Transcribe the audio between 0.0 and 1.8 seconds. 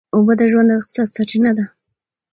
اوبه د ژوند او اقتصاد سرچینه ده.